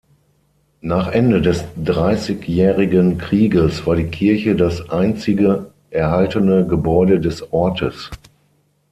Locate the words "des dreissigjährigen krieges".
1.43-3.85